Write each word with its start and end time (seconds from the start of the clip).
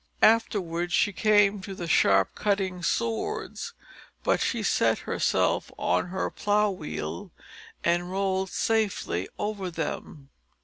Afterwards 0.23 0.93
she 0.95 1.13
came 1.13 1.61
to 1.61 1.75
the 1.75 1.85
sharp 1.87 2.33
cutting 2.33 2.81
swords, 2.81 3.75
but 4.23 4.41
she 4.41 4.63
set 4.63 4.97
herself 4.97 5.69
on 5.77 6.07
her 6.07 6.31
plough 6.31 6.71
wheel 6.71 7.29
and 7.83 8.09
rolled 8.09 8.49
safely 8.49 9.29
over 9.37 9.69
them. 9.69 10.31